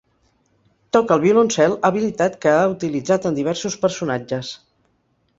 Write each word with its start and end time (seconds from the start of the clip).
Toca 0.95 1.17
el 1.19 1.19
violoncel, 1.25 1.75
habilitat 1.89 2.37
que 2.45 2.53
ha 2.61 2.63
utilitzat 2.71 3.27
en 3.31 3.37
diversos 3.41 3.77
personatges. 3.85 4.51